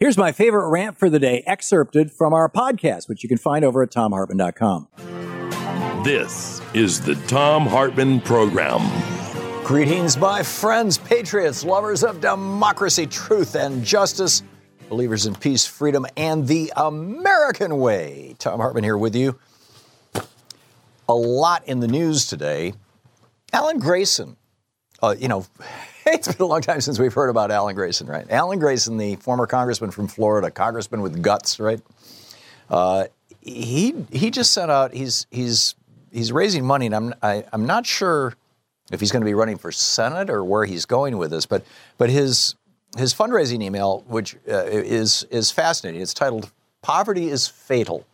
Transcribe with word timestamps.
Here's 0.00 0.16
my 0.16 0.30
favorite 0.30 0.68
rant 0.68 0.96
for 0.96 1.10
the 1.10 1.18
day, 1.18 1.42
excerpted 1.44 2.12
from 2.12 2.32
our 2.32 2.48
podcast, 2.48 3.08
which 3.08 3.24
you 3.24 3.28
can 3.28 3.36
find 3.36 3.64
over 3.64 3.82
at 3.82 3.90
thomhartmann.com. 3.90 4.86
This 6.04 6.62
is 6.72 7.00
the 7.00 7.16
Thom 7.26 7.66
Hartmann 7.66 8.20
Program. 8.20 8.80
Greetings, 9.64 10.16
my 10.16 10.44
friends, 10.44 10.98
patriots, 10.98 11.64
lovers 11.64 12.04
of 12.04 12.20
democracy, 12.20 13.08
truth, 13.08 13.56
and 13.56 13.84
justice, 13.84 14.44
believers 14.88 15.26
in 15.26 15.34
peace, 15.34 15.66
freedom, 15.66 16.06
and 16.16 16.46
the 16.46 16.72
American 16.76 17.78
way. 17.78 18.36
Thom 18.38 18.60
Hartmann 18.60 18.84
here 18.84 18.96
with 18.96 19.16
you. 19.16 19.36
A 21.08 21.14
lot 21.14 21.66
in 21.66 21.80
the 21.80 21.88
news 21.88 22.28
today. 22.28 22.72
Alan 23.52 23.80
Grayson, 23.80 24.36
uh, 25.02 25.14
you 25.18 25.28
know, 25.28 25.46
it's 26.06 26.28
been 26.28 26.44
a 26.44 26.46
long 26.46 26.60
time 26.60 26.80
since 26.80 26.98
we've 26.98 27.14
heard 27.14 27.28
about 27.28 27.50
Alan 27.50 27.74
Grayson, 27.74 28.06
right? 28.06 28.28
Alan 28.30 28.58
Grayson, 28.58 28.96
the 28.96 29.16
former 29.16 29.46
congressman 29.46 29.90
from 29.90 30.08
Florida, 30.08 30.50
congressman 30.50 31.02
with 31.02 31.22
guts, 31.22 31.60
right? 31.60 31.80
Uh, 32.70 33.06
he 33.40 33.94
he 34.10 34.30
just 34.30 34.52
sent 34.52 34.70
out. 34.70 34.92
He's 34.92 35.26
he's 35.30 35.74
he's 36.12 36.32
raising 36.32 36.64
money, 36.64 36.86
and 36.86 36.94
I'm 36.94 37.14
I, 37.22 37.34
am 37.34 37.44
i 37.52 37.56
am 37.56 37.66
not 37.66 37.86
sure 37.86 38.34
if 38.90 39.00
he's 39.00 39.12
going 39.12 39.20
to 39.20 39.26
be 39.26 39.34
running 39.34 39.58
for 39.58 39.70
senate 39.70 40.30
or 40.30 40.44
where 40.44 40.64
he's 40.64 40.86
going 40.86 41.18
with 41.18 41.30
this, 41.30 41.46
but 41.46 41.64
but 41.96 42.10
his 42.10 42.54
his 42.96 43.14
fundraising 43.14 43.62
email, 43.62 44.04
which 44.08 44.36
uh, 44.48 44.64
is 44.64 45.24
is 45.30 45.50
fascinating. 45.50 46.00
It's 46.02 46.14
titled 46.14 46.50
"Poverty 46.82 47.28
is 47.28 47.46
Fatal." 47.46 48.04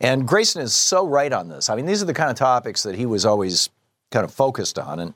And 0.00 0.26
Grayson 0.26 0.60
is 0.60 0.74
so 0.74 1.06
right 1.06 1.32
on 1.32 1.48
this. 1.48 1.70
I 1.70 1.76
mean, 1.76 1.86
these 1.86 2.02
are 2.02 2.06
the 2.06 2.14
kind 2.14 2.30
of 2.30 2.36
topics 2.36 2.82
that 2.82 2.94
he 2.96 3.06
was 3.06 3.24
always 3.24 3.70
kind 4.10 4.24
of 4.24 4.32
focused 4.34 4.78
on. 4.78 4.98
And 4.98 5.14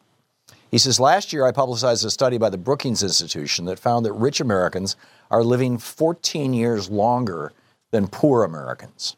he 0.71 0.79
says, 0.79 1.01
Last 1.01 1.33
year 1.33 1.47
I 1.47 1.53
publicized 1.53 2.05
a 2.05 2.11
study 2.11 2.39
by 2.39 2.51
the 2.51 2.59
Brookings 2.59 3.03
Institution 3.03 3.65
that 3.67 3.79
found 3.79 4.05
that 4.05 4.13
rich 4.13 4.41
Americans 4.41 4.97
are 5.31 5.43
living 5.43 5.79
14 5.79 6.53
years 6.53 6.91
longer 6.91 7.53
than 7.91 8.09
poor 8.09 8.45
Americans. 8.45 9.17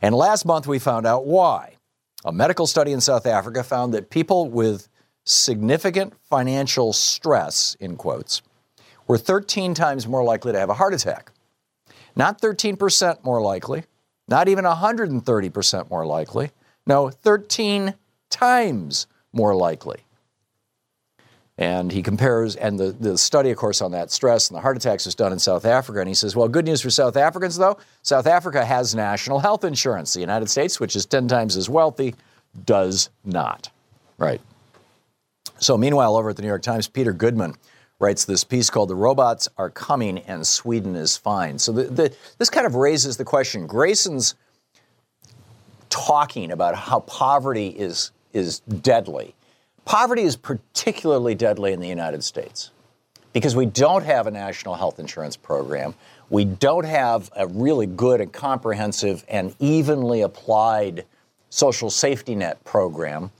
And 0.00 0.14
last 0.14 0.44
month 0.44 0.66
we 0.66 0.78
found 0.78 1.06
out 1.06 1.26
why. 1.26 1.76
A 2.24 2.32
medical 2.32 2.66
study 2.66 2.92
in 2.92 3.00
South 3.00 3.26
Africa 3.26 3.64
found 3.64 3.92
that 3.94 4.10
people 4.10 4.48
with 4.48 4.88
significant 5.24 6.14
financial 6.28 6.92
stress, 6.92 7.76
in 7.80 7.96
quotes, 7.96 8.42
were 9.06 9.18
13 9.18 9.74
times 9.74 10.06
more 10.06 10.22
likely 10.22 10.52
to 10.52 10.58
have 10.58 10.70
a 10.70 10.74
heart 10.74 10.94
attack. 10.94 11.32
Not 12.14 12.40
13% 12.40 13.24
more 13.24 13.40
likely, 13.40 13.84
not 14.28 14.48
even 14.48 14.64
130% 14.64 15.90
more 15.90 16.06
likely, 16.06 16.50
no, 16.86 17.10
13 17.10 17.94
times 18.30 19.06
more 19.32 19.54
likely. 19.54 20.04
And 21.58 21.92
he 21.92 22.02
compares, 22.02 22.56
and 22.56 22.78
the, 22.78 22.92
the 22.92 23.18
study, 23.18 23.50
of 23.50 23.58
course, 23.58 23.82
on 23.82 23.90
that 23.92 24.10
stress 24.10 24.48
and 24.48 24.56
the 24.56 24.62
heart 24.62 24.76
attacks 24.76 25.04
was 25.04 25.14
done 25.14 25.32
in 25.32 25.38
South 25.38 25.66
Africa. 25.66 26.00
And 26.00 26.08
he 26.08 26.14
says, 26.14 26.34
well, 26.34 26.48
good 26.48 26.64
news 26.64 26.80
for 26.80 26.88
South 26.88 27.16
Africans, 27.16 27.56
though. 27.56 27.76
South 28.02 28.26
Africa 28.26 28.64
has 28.64 28.94
national 28.94 29.38
health 29.38 29.62
insurance. 29.62 30.14
The 30.14 30.20
United 30.20 30.48
States, 30.48 30.80
which 30.80 30.96
is 30.96 31.04
10 31.04 31.28
times 31.28 31.56
as 31.56 31.68
wealthy, 31.68 32.14
does 32.64 33.10
not. 33.24 33.70
Right. 34.16 34.40
So, 35.58 35.76
meanwhile, 35.76 36.16
over 36.16 36.30
at 36.30 36.36
the 36.36 36.42
New 36.42 36.48
York 36.48 36.62
Times, 36.62 36.88
Peter 36.88 37.12
Goodman 37.12 37.54
writes 37.98 38.24
this 38.24 38.44
piece 38.44 38.70
called 38.70 38.88
The 38.88 38.96
Robots 38.96 39.48
Are 39.58 39.70
Coming 39.70 40.18
and 40.20 40.46
Sweden 40.46 40.96
is 40.96 41.16
Fine. 41.16 41.58
So, 41.58 41.70
the, 41.70 41.84
the, 41.84 42.16
this 42.38 42.48
kind 42.48 42.66
of 42.66 42.74
raises 42.76 43.18
the 43.18 43.24
question 43.24 43.66
Grayson's 43.66 44.34
talking 45.90 46.50
about 46.50 46.74
how 46.74 47.00
poverty 47.00 47.68
is, 47.68 48.10
is 48.32 48.60
deadly 48.60 49.34
Poverty 49.84 50.22
is 50.22 50.36
particularly 50.36 51.34
deadly 51.34 51.72
in 51.72 51.80
the 51.80 51.88
United 51.88 52.22
States 52.22 52.70
because 53.32 53.56
we 53.56 53.66
don't 53.66 54.04
have 54.04 54.26
a 54.26 54.30
national 54.30 54.74
health 54.74 54.98
insurance 54.98 55.36
program. 55.36 55.94
We 56.30 56.44
don't 56.44 56.84
have 56.84 57.30
a 57.36 57.46
really 57.46 57.86
good 57.86 58.20
and 58.20 58.32
comprehensive 58.32 59.24
and 59.28 59.54
evenly 59.58 60.22
applied 60.22 61.04
social 61.50 61.90
safety 61.90 62.34
net 62.34 62.62
program. 62.64 63.30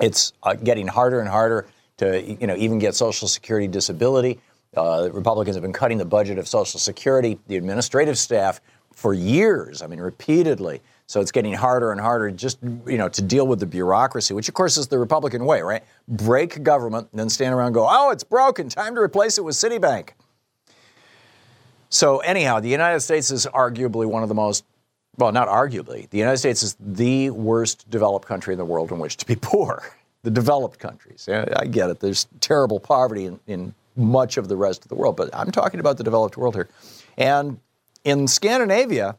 It's 0.00 0.32
uh, 0.42 0.54
getting 0.54 0.88
harder 0.88 1.20
and 1.20 1.28
harder 1.28 1.66
to 1.98 2.22
you 2.22 2.46
know 2.46 2.56
even 2.56 2.78
get 2.78 2.94
Social 2.94 3.28
Security 3.28 3.66
disability. 3.66 4.38
Uh, 4.76 5.08
Republicans 5.12 5.56
have 5.56 5.62
been 5.62 5.72
cutting 5.72 5.96
the 5.96 6.04
budget 6.04 6.38
of 6.38 6.46
Social 6.46 6.78
Security, 6.78 7.38
the 7.46 7.56
administrative 7.56 8.18
staff 8.18 8.60
for 8.92 9.14
years. 9.14 9.80
I 9.80 9.86
mean, 9.86 10.00
repeatedly. 10.00 10.82
So 11.06 11.20
it's 11.20 11.30
getting 11.30 11.54
harder 11.54 11.92
and 11.92 12.00
harder 12.00 12.30
just 12.30 12.58
you 12.62 12.98
know 12.98 13.08
to 13.08 13.22
deal 13.22 13.46
with 13.46 13.60
the 13.60 13.66
bureaucracy, 13.66 14.34
which 14.34 14.48
of 14.48 14.54
course 14.54 14.76
is 14.76 14.88
the 14.88 14.98
Republican 14.98 15.44
way, 15.46 15.62
right? 15.62 15.84
Break 16.08 16.62
government 16.62 17.08
and 17.12 17.20
then 17.20 17.28
stand 17.28 17.54
around 17.54 17.66
and 17.66 17.74
go, 17.74 17.86
"Oh, 17.88 18.10
it's 18.10 18.24
broken. 18.24 18.68
Time 18.68 18.94
to 18.96 19.00
replace 19.00 19.38
it 19.38 19.42
with 19.42 19.54
Citibank." 19.54 20.10
So 21.88 22.18
anyhow, 22.18 22.58
the 22.60 22.68
United 22.68 23.00
States 23.00 23.30
is 23.30 23.46
arguably 23.46 24.06
one 24.06 24.22
of 24.22 24.28
the 24.28 24.34
most 24.34 24.64
well, 25.18 25.32
not 25.32 25.48
arguably. 25.48 26.08
The 26.10 26.18
United 26.18 26.38
States 26.38 26.62
is 26.62 26.76
the 26.78 27.30
worst 27.30 27.88
developed 27.90 28.26
country 28.26 28.52
in 28.52 28.58
the 28.58 28.64
world 28.64 28.90
in 28.92 28.98
which 28.98 29.16
to 29.18 29.26
be 29.26 29.36
poor. 29.40 29.82
The 30.22 30.30
developed 30.30 30.80
countries. 30.80 31.28
I 31.28 31.66
get 31.66 31.88
it. 31.88 32.00
There's 32.00 32.26
terrible 32.40 32.80
poverty 32.80 33.26
in, 33.26 33.38
in 33.46 33.74
much 33.94 34.36
of 34.38 34.48
the 34.48 34.56
rest 34.56 34.82
of 34.82 34.88
the 34.88 34.96
world, 34.96 35.16
but 35.16 35.30
I'm 35.32 35.52
talking 35.52 35.78
about 35.78 35.98
the 35.98 36.04
developed 36.04 36.36
world 36.36 36.56
here. 36.56 36.68
And 37.16 37.60
in 38.02 38.26
Scandinavia, 38.26 39.16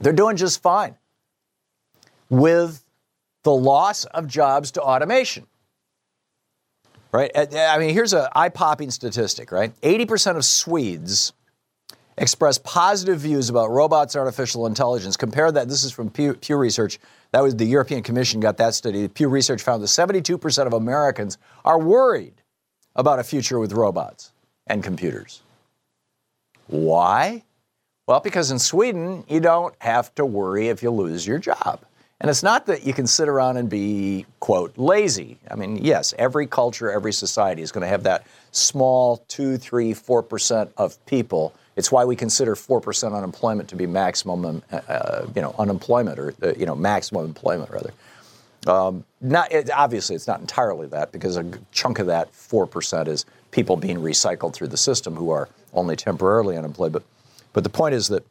they're 0.00 0.12
doing 0.12 0.36
just 0.36 0.62
fine 0.62 0.96
with 2.28 2.84
the 3.42 3.52
loss 3.52 4.04
of 4.06 4.26
jobs 4.26 4.72
to 4.72 4.82
automation. 4.82 5.46
Right? 7.12 7.30
Uh, 7.34 7.46
uh, 7.52 7.58
I 7.58 7.78
mean, 7.78 7.90
here's 7.90 8.14
an 8.14 8.26
eye 8.34 8.48
popping 8.48 8.90
statistic, 8.90 9.52
right? 9.52 9.78
80% 9.82 10.36
of 10.36 10.44
Swedes 10.44 11.32
express 12.16 12.58
positive 12.58 13.20
views 13.20 13.50
about 13.50 13.70
robots 13.70 14.14
and 14.14 14.20
artificial 14.20 14.66
intelligence. 14.66 15.16
Compare 15.16 15.52
that, 15.52 15.68
this 15.68 15.84
is 15.84 15.92
from 15.92 16.10
Pew, 16.10 16.34
Pew, 16.34 16.56
Research. 16.56 16.98
That 17.32 17.42
was 17.42 17.56
the 17.56 17.64
European 17.64 18.02
Commission 18.02 18.40
got 18.40 18.56
that 18.58 18.74
study. 18.74 19.08
Pew 19.08 19.28
Research 19.28 19.62
found 19.62 19.82
that 19.82 19.86
72% 19.86 20.66
of 20.66 20.72
Americans 20.72 21.38
are 21.64 21.78
worried 21.78 22.34
about 22.94 23.18
a 23.18 23.24
future 23.24 23.58
with 23.58 23.72
robots 23.72 24.32
and 24.66 24.82
computers. 24.82 25.42
Why? 26.66 27.44
Well, 28.08 28.18
because 28.18 28.50
in 28.50 28.58
Sweden, 28.58 29.24
you 29.28 29.38
don't 29.38 29.74
have 29.78 30.12
to 30.16 30.26
worry 30.26 30.68
if 30.68 30.82
you 30.82 30.90
lose 30.90 31.24
your 31.26 31.38
job. 31.38 31.80
And 32.20 32.28
it's 32.28 32.42
not 32.42 32.66
that 32.66 32.84
you 32.84 32.92
can 32.92 33.06
sit 33.06 33.28
around 33.28 33.56
and 33.56 33.68
be, 33.68 34.26
quote, 34.40 34.76
lazy. 34.76 35.38
I 35.50 35.54
mean, 35.54 35.76
yes, 35.76 36.12
every 36.18 36.46
culture, 36.46 36.90
every 36.90 37.12
society 37.12 37.62
is 37.62 37.72
going 37.72 37.82
to 37.82 37.88
have 37.88 38.02
that 38.04 38.26
small 38.50 39.24
two, 39.28 39.56
three, 39.56 39.92
four 39.92 40.22
percent 40.22 40.72
of 40.76 41.04
people. 41.06 41.52
It's 41.74 41.90
why 41.90 42.04
we 42.04 42.14
consider 42.14 42.54
four 42.54 42.80
percent 42.80 43.14
unemployment 43.14 43.68
to 43.70 43.76
be 43.76 43.86
maximum, 43.86 44.62
uh, 44.72 44.76
uh, 44.88 45.26
you 45.34 45.42
know, 45.42 45.54
unemployment 45.58 46.18
or 46.18 46.34
uh, 46.42 46.52
you 46.56 46.66
know, 46.66 46.76
maximum 46.76 47.24
employment 47.24 47.70
rather. 47.70 47.92
Um, 48.66 49.04
not 49.20 49.50
it, 49.50 49.70
obviously, 49.70 50.14
it's 50.14 50.28
not 50.28 50.40
entirely 50.40 50.86
that 50.88 51.10
because 51.10 51.36
a 51.36 51.44
chunk 51.72 51.98
of 51.98 52.06
that 52.06 52.32
four 52.32 52.66
percent 52.66 53.08
is 53.08 53.26
people 53.52 53.76
being 53.76 53.98
recycled 53.98 54.54
through 54.54 54.68
the 54.68 54.76
system 54.76 55.16
who 55.16 55.30
are 55.30 55.48
only 55.72 55.96
temporarily 55.96 56.56
unemployed. 56.56 56.92
But 56.92 57.02
but 57.52 57.64
the 57.64 57.70
point 57.70 57.94
is 57.94 58.08
that 58.08 58.24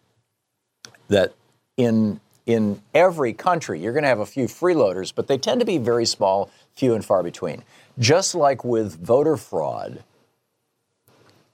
that 1.07 1.33
in 1.77 2.19
in 2.45 2.81
every 2.93 3.33
country, 3.33 3.79
you're 3.79 3.93
going 3.93 4.03
to 4.03 4.09
have 4.09 4.19
a 4.19 4.25
few 4.25 4.45
freeloaders, 4.45 5.13
but 5.13 5.27
they 5.27 5.37
tend 5.37 5.59
to 5.59 5.65
be 5.65 5.77
very 5.77 6.05
small. 6.05 6.49
few 6.73 6.95
and 6.95 7.03
far 7.03 7.21
between. 7.21 7.63
Just 7.99 8.33
like 8.33 8.63
with 8.63 9.05
voter 9.05 9.37
fraud, 9.37 10.03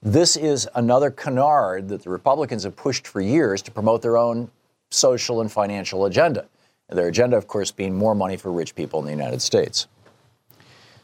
this 0.00 0.36
is 0.36 0.68
another 0.74 1.10
canard 1.10 1.88
that 1.88 2.04
the 2.04 2.10
Republicans 2.10 2.62
have 2.62 2.76
pushed 2.76 3.06
for 3.06 3.20
years 3.20 3.60
to 3.62 3.70
promote 3.70 4.00
their 4.00 4.16
own 4.16 4.50
social 4.90 5.40
and 5.40 5.50
financial 5.50 6.06
agenda. 6.06 6.46
And 6.88 6.98
their 6.98 7.08
agenda, 7.08 7.36
of 7.36 7.48
course, 7.48 7.72
being 7.72 7.94
more 7.96 8.14
money 8.14 8.36
for 8.36 8.52
rich 8.52 8.74
people 8.74 9.00
in 9.00 9.06
the 9.06 9.12
United 9.12 9.42
States. 9.42 9.88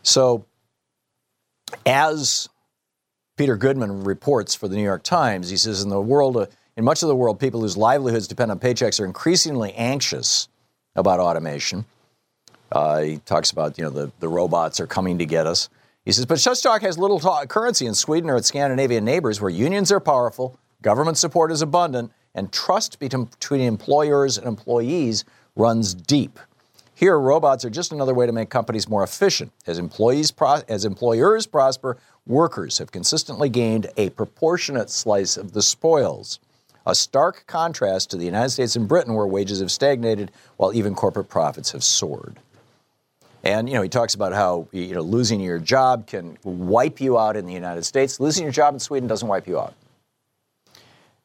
So, 0.03 0.47
as 1.85 2.49
Peter 3.37 3.57
Goodman 3.57 4.05
reports 4.05 4.55
for 4.55 4.69
the 4.69 4.77
New 4.77 4.83
York 4.83 5.03
Times, 5.03 5.51
he 5.51 5.57
says 5.57 5.83
in 5.83 5.89
the 5.89 6.01
world, 6.01 6.37
uh, 6.37 6.47
in 6.77 6.85
much 6.85 7.03
of 7.03 7.09
the 7.09 7.17
world, 7.17 7.41
people 7.41 7.61
whose 7.61 7.77
livelihoods 7.77 8.29
depend 8.29 8.51
on 8.51 8.61
paychecks 8.61 9.01
are 9.01 9.05
increasingly 9.05 9.73
anxious 9.75 10.49
about 10.95 11.19
automation. 11.19 11.85
Uh, 12.71 13.01
he 13.01 13.19
talks 13.19 13.51
about 13.51 13.77
you 13.79 13.85
know 13.85 13.91
the, 13.91 14.13
the 14.21 14.29
robots 14.29 14.81
are 14.81 14.87
coming 14.87 15.19
to 15.19 15.27
get 15.27 15.47
us. 15.47 15.69
He 16.05 16.13
says, 16.13 16.27
but 16.27 16.39
such 16.39 16.63
talk 16.63 16.83
has 16.83 16.99
little 16.99 17.19
currency 17.47 17.87
in 17.87 17.95
Sweden 17.95 18.29
or 18.29 18.37
its 18.37 18.49
Scandinavian 18.49 19.05
neighbors, 19.05 19.41
where 19.41 19.51
unions 19.51 19.91
are 19.91 20.01
powerful, 20.01 20.59
government 20.83 21.17
support 21.17 21.51
is 21.51 21.63
abundant, 21.63 22.13
and 22.35 22.53
trust 22.53 22.99
between 22.99 23.61
employers 23.61 24.37
and 24.37 24.47
employees 24.47 25.25
runs 25.57 25.95
deep. 25.95 26.39
Here, 27.05 27.21
robots 27.21 27.67
are 27.67 27.71
just 27.71 27.93
another 27.93 28.15
way 28.15 28.25
to 28.25 28.33
make 28.33 28.49
companies 28.49 28.89
more 28.89 29.05
efficient. 29.05 29.53
As 29.67 29.79
employees, 29.79 30.31
pro- 30.31 30.63
as 30.71 30.87
employers 30.87 31.47
prosper, 31.47 31.99
workers 32.27 32.79
have 32.79 32.93
consistently 32.93 33.51
gained 33.51 33.89
a 33.99 34.09
proportionate 34.09 34.89
slice 34.89 35.37
of 35.37 35.53
the 35.53 35.61
spoils. 35.61 36.41
A 36.87 36.95
stark 36.95 37.45
contrast 37.47 38.09
to 38.09 38.17
the 38.17 38.25
United 38.25 38.49
States 38.49 38.75
and 38.75 38.89
Britain, 38.89 39.13
where 39.13 39.27
wages 39.27 39.61
have 39.61 39.71
stagnated 39.71 40.33
while 40.57 40.73
even 40.73 40.95
corporate 40.95 41.29
profits 41.29 41.73
have 41.73 41.85
soared. 41.85 42.39
And 43.43 43.69
you 43.69 43.75
know, 43.75 43.83
he 43.83 43.91
talks 43.91 44.15
about 44.15 44.33
how 44.33 44.67
you 44.73 44.95
know 44.95 45.03
losing 45.03 45.41
your 45.41 45.59
job 45.59 46.07
can 46.07 46.39
wipe 46.43 47.03
you 47.03 47.19
out 47.19 47.37
in 47.37 47.45
the 47.45 47.53
United 47.53 47.85
States. 47.85 48.19
Losing 48.19 48.45
your 48.45 48.53
job 48.53 48.73
in 48.73 48.81
Sweden 48.81 49.07
doesn't 49.07 49.29
wipe 49.29 49.47
you 49.47 49.59
out. 49.59 49.75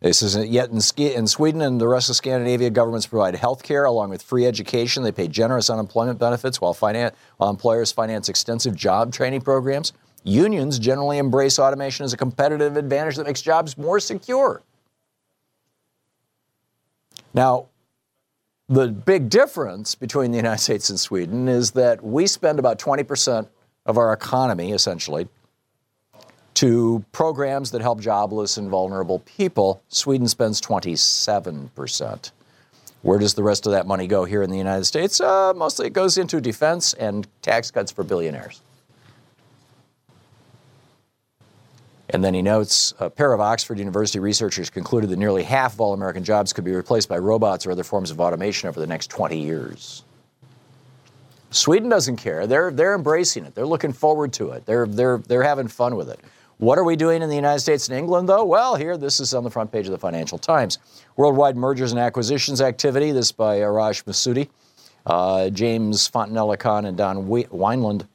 This 0.02 0.22
is 0.22 0.38
yet 0.38 0.70
in, 0.70 0.80
in, 0.98 1.28
Sweden 1.28 1.62
and 1.62 1.80
the 1.80 1.88
rest 1.88 2.10
of 2.10 2.16
Scandinavia, 2.16 2.70
governments 2.70 3.06
provide 3.06 3.36
health 3.36 3.64
care 3.64 3.84
along 3.84 4.12
with 4.12 4.22
free 4.22 4.46
education. 4.46 5.04
They 5.04 5.12
pay 5.12 5.28
generous 5.28 5.70
unemployment 5.70 6.20
benefits 6.20 6.62
while, 6.62 6.74
finan- 6.74 7.12
while 7.36 7.50
employers 7.50 7.92
finance 7.92 8.30
extensive 8.30 8.76
job 8.76 9.12
training 9.12 9.42
programs. 9.42 9.92
Unions 10.24 10.80
generally 10.80 11.18
embrace 11.18 11.60
automation 11.60 12.06
as 12.06 12.14
a 12.14 12.18
competitive 12.18 12.78
advantage 12.78 13.18
that 13.18 13.26
makes 13.26 13.42
jobs 13.42 13.78
more 13.78 14.00
secure. 14.00 14.62
Now, 17.34 17.68
the 18.70 18.88
big 18.88 19.30
difference 19.30 19.96
between 19.96 20.32
the 20.32 20.38
United 20.38 20.62
States 20.62 20.90
and 20.90 21.00
Sweden 21.00 21.50
is 21.50 21.72
that 21.72 22.04
we 22.04 22.26
spend 22.26 22.58
about 22.58 22.80
20% 22.80 23.50
of 23.86 23.98
our 23.98 24.14
economy, 24.14 24.72
essentially, 24.72 25.28
to 26.60 27.06
programs 27.14 27.72
that 27.72 27.80
help 27.80 28.02
jobless 28.02 28.58
and 28.58 28.70
vulnerable 28.70 29.20
people. 29.20 29.82
Sweden 29.88 30.28
spends 30.28 30.60
27%. 30.60 32.32
Where 33.02 33.18
does 33.18 33.34
the 33.36 33.44
rest 33.44 33.66
of 33.66 33.72
that 33.72 33.88
money 33.88 34.08
go 34.08 34.26
here 34.26 34.44
in 34.44 34.50
the 34.50 34.58
United 34.58 34.84
States? 34.84 35.22
Uh, 35.22 35.54
mostly 35.56 35.88
it 35.88 35.94
goes 35.94 36.18
into 36.18 36.42
defense 36.42 36.94
and 36.96 37.26
tax 37.42 37.72
cuts 37.72 37.94
for 37.94 38.04
billionaires. 38.04 38.62
And 42.10 42.22
then 42.26 42.34
he 42.34 42.42
notes 42.42 42.94
a 43.00 43.10
pair 43.10 43.32
of 43.32 43.40
Oxford 43.40 43.80
University 43.80 44.20
researchers 44.20 44.70
concluded 44.70 45.12
that 45.12 45.18
nearly 45.18 45.44
half 45.44 45.76
of 45.76 45.80
all 45.80 45.94
American 45.94 46.26
jobs 46.26 46.52
could 46.52 46.66
be 46.66 46.74
replaced 46.74 47.08
by 47.08 47.20
robots 47.20 47.66
or 47.66 47.72
other 47.72 47.86
forms 47.86 48.12
of 48.12 48.20
automation 48.20 48.68
over 48.68 48.82
the 48.82 48.88
next 48.88 49.10
20 49.10 49.40
years. 49.40 50.04
Sweden 51.52 51.88
doesn't 51.88 52.18
care. 52.18 52.48
They're, 52.48 52.70
they're 52.70 52.96
embracing 52.96 53.46
it. 53.46 53.56
They're 53.56 53.66
looking 53.66 53.94
forward 53.94 54.34
to 54.34 54.50
it. 54.50 54.66
They're, 54.66 54.86
they're, 54.86 55.20
they're 55.20 55.44
having 55.44 55.70
fun 55.70 55.96
with 55.96 56.10
it. 56.10 56.20
What 56.60 56.78
are 56.78 56.84
we 56.84 56.98
doing 56.98 57.22
in 57.22 57.30
the 57.30 57.38
United 57.38 57.62
States 57.62 57.88
and 57.88 57.98
England, 57.98 58.28
though? 58.28 58.44
Well, 58.44 58.76
here, 58.76 58.98
this 58.98 59.22
is 59.22 59.34
on 59.34 59.46
the 59.46 59.50
front 59.50 59.72
page 59.72 59.86
of 59.86 59.94
the 59.94 59.98
Financial 59.98 60.38
Times. 60.38 60.78
Worldwide 61.16 61.56
mergers 61.56 61.94
and 61.94 62.00
acquisitions 62.02 62.60
activity, 62.60 63.14
this 63.14 63.32
by 63.32 63.60
Arash 63.60 64.04
Massoudi, 64.04 64.50
uh, 65.06 65.50
James 65.52 66.12
Fontanella 66.12 66.60
Khan, 66.60 66.84
and 66.84 66.98
Don 66.98 67.28
Weinland. 67.28 68.06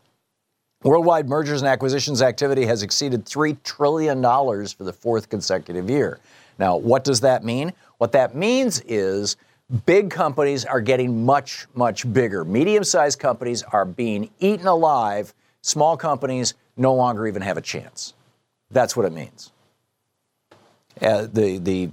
Worldwide 0.83 1.27
mergers 1.27 1.63
and 1.63 1.69
acquisitions 1.71 2.21
activity 2.21 2.67
has 2.67 2.83
exceeded 2.83 3.25
$3 3.25 3.57
trillion 3.63 4.23
for 4.23 4.85
the 4.85 4.93
fourth 4.93 5.31
consecutive 5.31 5.89
year. 5.89 6.21
Now, 6.59 6.77
what 6.77 7.03
does 7.03 7.21
that 7.21 7.45
mean? 7.45 7.73
What 7.97 8.13
that 8.13 8.35
means 8.35 8.83
is 8.87 9.39
big 9.87 10.11
companies 10.11 10.67
are 10.67 10.83
getting 10.83 11.25
much, 11.25 11.67
much 11.75 12.13
bigger. 12.13 12.45
Medium 12.45 12.85
sized 12.85 13.19
companies 13.19 13.63
are 13.63 13.87
being 13.87 14.29
eaten 14.39 14.67
alive. 14.67 15.33
Small 15.63 15.97
companies 15.97 16.53
no 16.77 16.93
longer 16.93 17.27
even 17.27 17.41
have 17.41 17.57
a 17.57 17.63
chance. 17.63 18.13
That's 18.75 18.97
what 18.97 19.07
it 19.07 19.13
means. 19.13 19.53
Uh, 21.01 21.27
the, 21.33 21.59
the, 21.59 21.91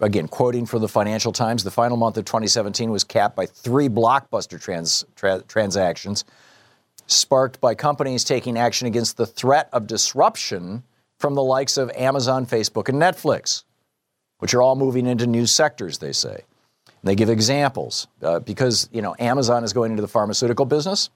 again, 0.00 0.28
quoting 0.28 0.66
from 0.66 0.82
the 0.82 0.88
Financial 0.88 1.32
Times, 1.32 1.64
the 1.64 1.70
final 1.70 1.96
month 1.96 2.18
of 2.18 2.24
2017 2.24 2.90
was 2.90 3.04
capped 3.04 3.36
by 3.36 3.46
three 3.46 3.88
blockbuster 3.88 4.60
trans, 4.60 5.04
tra- 5.16 5.42
transactions 5.48 6.24
sparked 7.06 7.60
by 7.60 7.74
companies 7.74 8.24
taking 8.24 8.58
action 8.58 8.86
against 8.86 9.16
the 9.16 9.26
threat 9.26 9.68
of 9.72 9.86
disruption 9.86 10.82
from 11.18 11.34
the 11.34 11.42
likes 11.42 11.76
of 11.76 11.90
Amazon, 11.90 12.46
Facebook, 12.46 12.88
and 12.88 13.00
Netflix, 13.00 13.64
which 14.38 14.54
are 14.54 14.62
all 14.62 14.76
moving 14.76 15.06
into 15.06 15.26
new 15.26 15.46
sectors, 15.46 15.98
they 15.98 16.12
say. 16.12 16.44
And 16.86 17.08
they 17.10 17.14
give 17.14 17.28
examples 17.28 18.06
uh, 18.22 18.40
because 18.40 18.88
you 18.92 19.02
know 19.02 19.14
Amazon 19.18 19.64
is 19.64 19.72
going 19.72 19.90
into 19.92 20.02
the 20.02 20.08
pharmaceutical 20.08 20.64
business. 20.64 21.10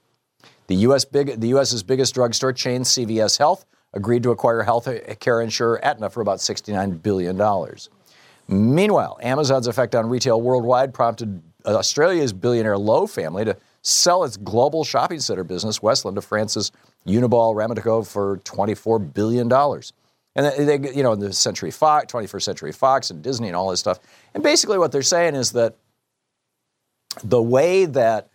The 0.67 0.75
U.S. 0.75 1.03
Big, 1.03 1.39
the 1.39 1.47
U.S.'s 1.49 1.81
biggest 1.83 2.13
drugstore 2.13 2.53
chain, 2.53 2.81
CVS 2.81 3.39
Health, 3.39 3.65
agreed 3.93 4.23
to 4.23 4.31
acquire 4.31 4.63
health 4.63 4.87
care 5.19 5.41
insurer 5.41 5.83
Aetna 5.83 6.09
for 6.09 6.21
about 6.21 6.39
$69 6.39 7.01
billion. 7.01 7.37
Meanwhile, 8.47 9.19
Amazon's 9.21 9.67
effect 9.67 9.95
on 9.95 10.09
retail 10.09 10.41
worldwide 10.41 10.93
prompted 10.93 11.41
Australia's 11.65 12.33
billionaire 12.33 12.75
Lowy 12.75 13.09
family 13.09 13.45
to 13.45 13.55
sell 13.81 14.23
its 14.23 14.37
global 14.37 14.83
shopping 14.83 15.19
center 15.19 15.43
business, 15.43 15.81
Westfield, 15.81 16.15
to 16.15 16.21
France's 16.21 16.71
Unibail 17.07 17.55
Rodamco 17.55 18.05
for 18.05 18.37
$24 18.39 19.13
billion. 19.13 19.51
And 20.35 20.67
they, 20.67 20.95
you 20.95 21.03
know, 21.03 21.15
the 21.15 21.33
Century 21.33 21.71
Fox, 21.71 22.11
21st 22.11 22.41
Century 22.41 22.71
Fox 22.71 23.09
and 23.09 23.21
Disney 23.21 23.47
and 23.47 23.55
all 23.55 23.69
this 23.69 23.79
stuff. 23.79 23.99
And 24.33 24.43
basically 24.43 24.77
what 24.77 24.91
they're 24.91 25.01
saying 25.01 25.35
is 25.35 25.51
that 25.51 25.75
the 27.23 27.41
way 27.41 27.85
that 27.85 28.29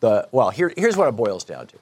the, 0.00 0.28
well, 0.32 0.50
here, 0.50 0.72
here's 0.76 0.96
what 0.96 1.08
it 1.08 1.16
boils 1.16 1.44
down 1.44 1.66
to. 1.68 1.76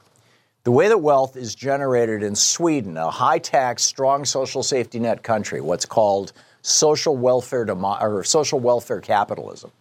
The 0.65 0.71
way 0.71 0.89
that 0.89 0.99
wealth 0.99 1.37
is 1.37 1.55
generated 1.55 2.23
in 2.23 2.37
Sweden, 2.37 2.97
a 2.97 3.11
high 3.11 3.39
tax, 3.39 3.83
strong 3.83 4.25
social 4.25 4.63
safety 4.63 5.01
net 5.01 5.23
country, 5.23 5.61
what's 5.61 5.87
called 5.87 6.33
social 6.63 7.17
welfare 7.17 7.65
demo- 7.65 7.99
or 8.01 8.23
social 8.23 8.61
welfare 8.61 9.01
capitalism 9.01 9.73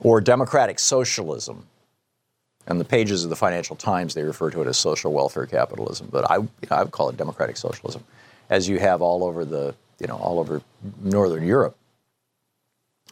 or 0.00 0.20
democratic 0.20 0.78
socialism. 0.80 1.66
And 2.66 2.80
the 2.80 2.84
pages 2.84 3.24
of 3.24 3.30
the 3.30 3.36
Financial 3.36 3.76
Times 3.76 4.14
they 4.14 4.24
refer 4.24 4.50
to 4.50 4.60
it 4.62 4.66
as 4.66 4.76
social 4.76 5.12
welfare 5.12 5.46
capitalism, 5.46 6.08
but 6.10 6.30
I, 6.30 6.36
you 6.36 6.48
know, 6.70 6.76
I 6.76 6.82
would 6.82 6.92
call 6.92 7.08
it 7.08 7.16
democratic 7.16 7.56
socialism, 7.56 8.04
as 8.50 8.68
you 8.68 8.78
have 8.78 9.00
all 9.00 9.24
over 9.24 9.44
the 9.44 9.74
you 9.98 10.06
know 10.06 10.16
all 10.16 10.38
over 10.38 10.62
northern 11.00 11.46
Europe. 11.46 11.76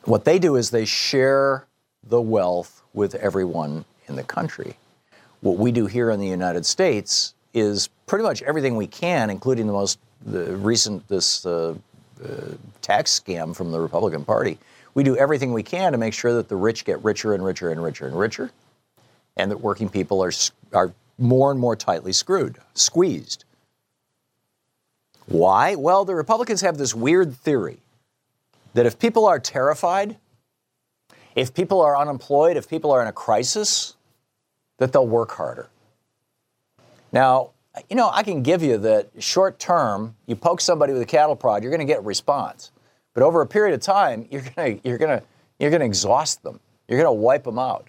What 0.04 0.24
they 0.24 0.38
do 0.38 0.56
is 0.56 0.70
they 0.70 0.84
share 0.84 1.66
the 2.02 2.20
wealth 2.20 2.82
with 2.92 3.14
everyone 3.14 3.84
in 4.08 4.16
the 4.16 4.22
country. 4.22 4.76
What 5.40 5.58
we 5.58 5.72
do 5.72 5.86
here 5.86 6.10
in 6.10 6.20
the 6.20 6.26
United 6.26 6.64
States 6.66 7.34
is 7.54 7.88
pretty 8.06 8.22
much 8.22 8.42
everything 8.42 8.76
we 8.76 8.86
can, 8.86 9.30
including 9.30 9.66
the 9.66 9.72
most 9.72 9.98
the 10.24 10.56
recent 10.56 11.06
this 11.08 11.44
uh, 11.46 11.74
uh, 12.24 12.28
tax 12.82 13.20
scam 13.20 13.54
from 13.54 13.70
the 13.70 13.80
Republican 13.80 14.24
Party. 14.24 14.58
We 14.94 15.04
do 15.04 15.16
everything 15.16 15.52
we 15.52 15.62
can 15.62 15.92
to 15.92 15.98
make 15.98 16.14
sure 16.14 16.32
that 16.34 16.48
the 16.48 16.56
rich 16.56 16.84
get 16.84 17.02
richer 17.04 17.34
and 17.34 17.44
richer 17.44 17.70
and 17.70 17.82
richer 17.82 18.06
and 18.06 18.18
richer, 18.18 18.50
and 19.36 19.50
that 19.50 19.60
working 19.60 19.88
people 19.88 20.22
are 20.22 20.32
are 20.72 20.92
more 21.18 21.50
and 21.50 21.60
more 21.60 21.76
tightly 21.76 22.12
screwed, 22.12 22.58
squeezed. 22.74 23.44
Why? 25.26 25.74
Well, 25.74 26.04
the 26.04 26.14
Republicans 26.14 26.60
have 26.60 26.78
this 26.78 26.94
weird 26.94 27.36
theory 27.36 27.78
that 28.74 28.86
if 28.86 28.98
people 28.98 29.26
are 29.26 29.40
terrified, 29.40 30.16
if 31.34 31.52
people 31.52 31.80
are 31.80 31.96
unemployed, 31.96 32.56
if 32.56 32.68
people 32.68 32.92
are 32.92 33.02
in 33.02 33.08
a 33.08 33.12
crisis, 33.12 33.95
that 34.78 34.92
they'll 34.92 35.06
work 35.06 35.32
harder. 35.32 35.68
Now, 37.12 37.50
you 37.88 37.96
know, 37.96 38.10
I 38.12 38.22
can 38.22 38.42
give 38.42 38.62
you 38.62 38.78
that 38.78 39.10
short 39.18 39.58
term, 39.58 40.16
you 40.26 40.36
poke 40.36 40.60
somebody 40.60 40.92
with 40.92 41.02
a 41.02 41.06
cattle 41.06 41.36
prod, 41.36 41.62
you're 41.62 41.70
going 41.70 41.86
to 41.86 41.92
get 41.92 41.98
a 41.98 42.02
response. 42.02 42.70
But 43.14 43.22
over 43.22 43.40
a 43.40 43.46
period 43.46 43.74
of 43.74 43.80
time, 43.80 44.26
you're 44.30 44.42
going 44.42 44.80
to, 44.80 44.88
you're 44.88 44.98
going 44.98 45.20
to, 45.20 45.24
you're 45.58 45.70
going 45.70 45.80
to 45.80 45.86
exhaust 45.86 46.42
them. 46.42 46.60
You're 46.88 47.00
going 47.00 47.16
to 47.16 47.20
wipe 47.20 47.44
them 47.44 47.58
out. 47.58 47.88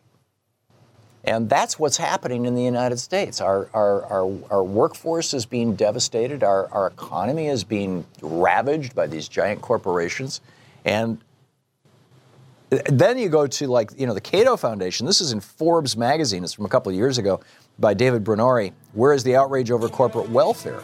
And 1.24 1.50
that's 1.50 1.78
what's 1.78 1.98
happening 1.98 2.46
in 2.46 2.56
the 2.56 2.64
United 2.64 2.98
States. 3.00 3.42
Our, 3.42 3.70
our, 3.74 4.06
our, 4.06 4.38
our 4.50 4.64
workforce 4.64 5.34
is 5.34 5.46
being 5.46 5.76
devastated. 5.76 6.42
Our, 6.42 6.70
our 6.72 6.88
economy 6.88 7.48
is 7.48 7.66
being 7.66 8.06
ravaged 8.22 8.96
by 8.96 9.08
these 9.08 9.28
giant 9.28 9.62
corporations. 9.62 10.40
And 10.86 11.20
Then 12.70 13.18
you 13.18 13.30
go 13.30 13.48
to 13.48 13.68
like, 13.68 13.92
you 13.98 14.06
know, 14.06 14.14
the 14.14 14.22
Cato 14.22 14.58
Foundation. 14.58 15.06
This 15.06 15.22
is 15.22 15.32
in 15.32 15.40
Forbes 15.40 15.96
magazine. 15.96 16.44
It's 16.44 16.54
from 16.54 16.66
a 16.66 16.70
couple 16.70 16.90
of 16.90 16.98
years 16.98 17.18
ago 17.18 17.40
by 17.80 17.94
David 17.94 18.26
Brunori. 18.26 18.74
Where 18.94 19.14
is 19.14 19.24
the 19.24 19.38
outrage 19.38 19.72
over 19.72 19.88
corporate 19.88 20.30
welfare? 20.30 20.82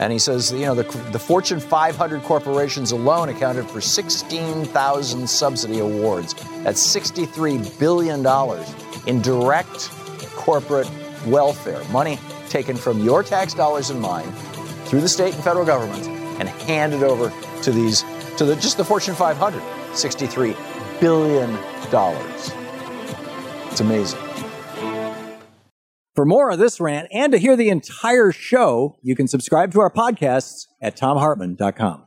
And 0.00 0.12
he 0.12 0.18
says, 0.18 0.52
you 0.52 0.66
know, 0.66 0.74
the, 0.74 0.82
the 1.12 1.18
Fortune 1.18 1.60
500 1.60 2.22
corporations 2.22 2.92
alone 2.92 3.28
accounted 3.28 3.70
for 3.70 3.80
16,000 3.80 5.28
subsidy 5.28 5.78
awards. 5.78 6.34
That's 6.62 6.84
$63 6.94 7.78
billion 7.78 8.26
in 9.06 9.22
direct 9.22 9.88
corporate 10.34 10.90
welfare. 11.26 11.82
Money 11.90 12.18
taken 12.48 12.76
from 12.76 13.02
your 13.02 13.22
tax 13.22 13.54
dollars 13.54 13.90
and 13.90 14.00
mine 14.00 14.30
through 14.86 15.00
the 15.00 15.08
state 15.08 15.34
and 15.34 15.44
federal 15.44 15.64
government 15.64 16.06
and 16.40 16.48
handed 16.48 17.02
over 17.02 17.32
to 17.62 17.70
these, 17.70 18.02
to 18.36 18.44
the, 18.44 18.56
just 18.56 18.76
the 18.76 18.84
Fortune 18.84 19.14
500. 19.14 19.62
63 19.94 20.56
billion 21.02 21.50
dollars. 21.90 22.52
It's 23.72 23.80
amazing. 23.80 24.20
For 26.14 26.24
more 26.24 26.50
of 26.52 26.60
this 26.60 26.78
rant 26.78 27.08
and 27.10 27.32
to 27.32 27.38
hear 27.38 27.56
the 27.56 27.70
entire 27.70 28.30
show, 28.30 28.94
you 29.02 29.16
can 29.16 29.26
subscribe 29.26 29.72
to 29.72 29.80
our 29.80 29.90
podcasts 29.90 30.68
at 30.80 30.96
thomhartmann.com. 30.96 32.04